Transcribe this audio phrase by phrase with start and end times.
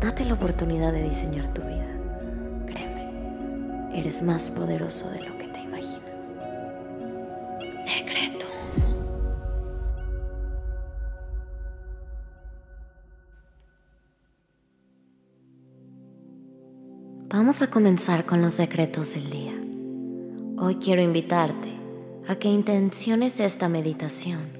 [0.00, 1.88] Date la oportunidad de diseñar tu vida.
[2.66, 6.34] Créeme, eres más poderoso de lo que te imaginas.
[7.84, 8.46] Decreto.
[17.28, 19.54] Vamos a comenzar con los decretos del día.
[20.58, 21.72] Hoy quiero invitarte
[22.28, 24.58] a que intenciones esta meditación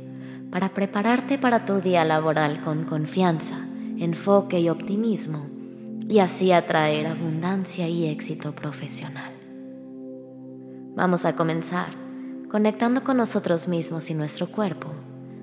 [0.51, 3.68] para prepararte para tu día laboral con confianza,
[3.98, 5.46] enfoque y optimismo
[6.09, 9.32] y así atraer abundancia y éxito profesional.
[10.95, 11.91] Vamos a comenzar
[12.49, 14.88] conectando con nosotros mismos y nuestro cuerpo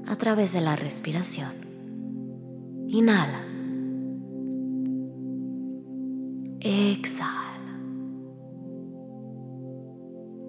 [0.07, 1.53] a través de la respiración.
[2.87, 3.43] Inhala.
[6.59, 7.79] Exhala.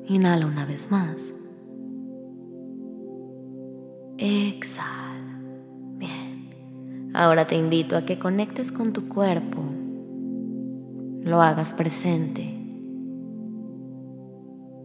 [0.07, 1.35] Inhala una vez más.
[4.19, 4.96] Exhala.
[7.17, 9.63] Ahora te invito a que conectes con tu cuerpo.
[11.23, 12.43] Lo hagas presente.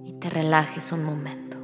[0.06, 1.58] Y te relajes un momento.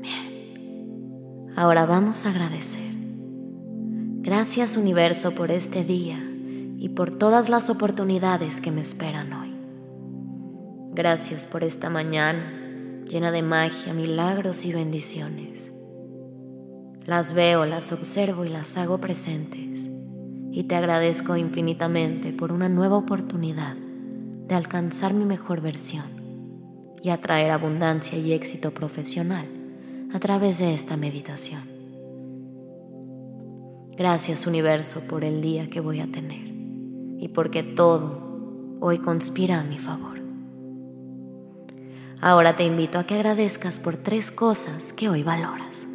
[0.00, 1.50] Bien.
[1.56, 2.94] Ahora vamos a agradecer.
[4.20, 6.20] Gracias universo por este día
[6.78, 9.52] y por todas las oportunidades que me esperan hoy.
[10.94, 12.52] Gracias por esta mañana
[13.04, 15.72] llena de magia, milagros y bendiciones.
[17.06, 19.88] Las veo, las observo y las hago presentes.
[20.50, 26.04] Y te agradezco infinitamente por una nueva oportunidad de alcanzar mi mejor versión
[27.00, 29.46] y atraer abundancia y éxito profesional
[30.12, 31.62] a través de esta meditación.
[33.96, 36.48] Gracias universo por el día que voy a tener
[37.18, 40.18] y porque todo hoy conspira a mi favor.
[42.20, 45.86] Ahora te invito a que agradezcas por tres cosas que hoy valoras.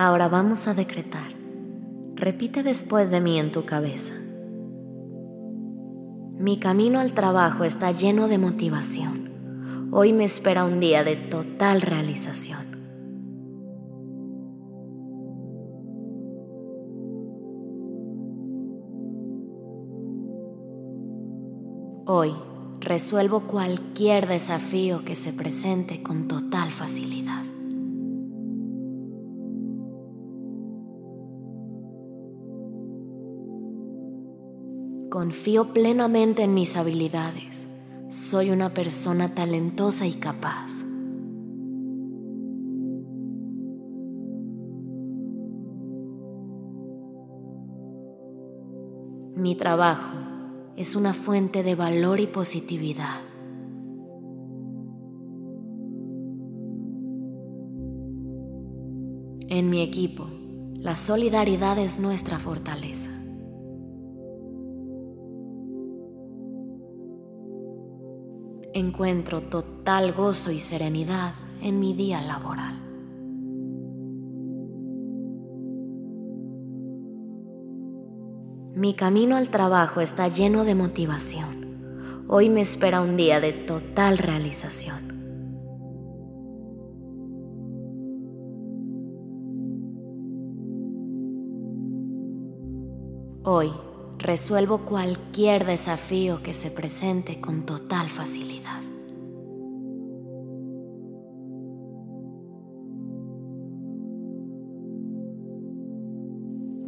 [0.00, 1.32] Ahora vamos a decretar.
[2.14, 4.12] Repite después de mí en tu cabeza.
[6.38, 9.88] Mi camino al trabajo está lleno de motivación.
[9.90, 12.78] Hoy me espera un día de total realización.
[22.06, 22.36] Hoy
[22.78, 27.42] resuelvo cualquier desafío que se presente con total facilidad.
[35.18, 37.66] Confío plenamente en mis habilidades.
[38.08, 40.84] Soy una persona talentosa y capaz.
[49.34, 50.16] Mi trabajo
[50.76, 53.18] es una fuente de valor y positividad.
[59.48, 60.28] En mi equipo,
[60.74, 63.17] la solidaridad es nuestra fortaleza.
[68.78, 72.78] Encuentro total gozo y serenidad en mi día laboral.
[78.74, 82.24] Mi camino al trabajo está lleno de motivación.
[82.28, 85.08] Hoy me espera un día de total realización.
[93.42, 93.72] Hoy
[94.18, 98.82] resuelvo cualquier desafío que se presente con total facilidad.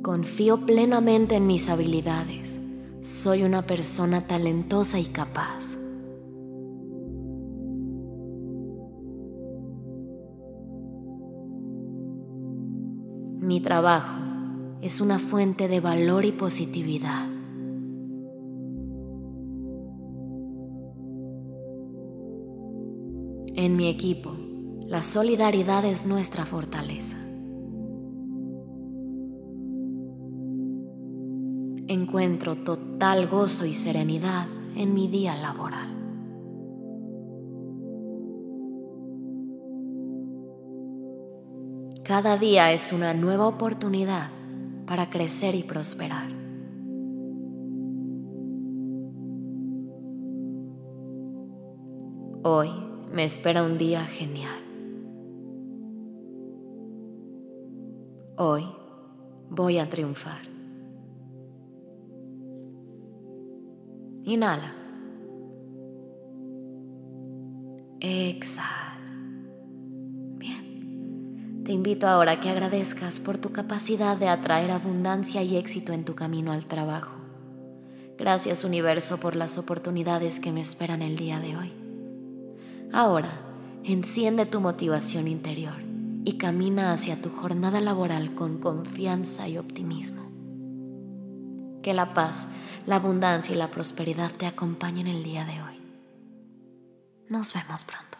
[0.03, 2.61] Confío plenamente en mis habilidades.
[3.00, 5.77] Soy una persona talentosa y capaz.
[13.41, 14.30] Mi trabajo
[14.82, 17.29] es una fuente de valor y positividad.
[23.55, 24.35] En mi equipo,
[24.87, 27.19] la solidaridad es nuestra fortaleza.
[31.87, 34.47] Encuentro total gozo y serenidad
[34.77, 35.88] en mi día laboral.
[42.03, 44.39] Cada día es una nueva oportunidad
[44.90, 46.28] para crecer y prosperar.
[52.42, 52.70] Hoy
[53.12, 54.60] me espera un día genial.
[58.37, 58.66] Hoy
[59.48, 60.42] voy a triunfar.
[64.25, 64.75] Inhala.
[68.00, 68.89] Exhala.
[71.70, 76.05] Te invito ahora a que agradezcas por tu capacidad de atraer abundancia y éxito en
[76.05, 77.12] tu camino al trabajo.
[78.19, 81.72] Gracias universo por las oportunidades que me esperan el día de hoy.
[82.93, 83.31] Ahora,
[83.84, 85.81] enciende tu motivación interior
[86.25, 90.28] y camina hacia tu jornada laboral con confianza y optimismo.
[91.84, 92.49] Que la paz,
[92.84, 95.81] la abundancia y la prosperidad te acompañen el día de hoy.
[97.28, 98.19] Nos vemos pronto.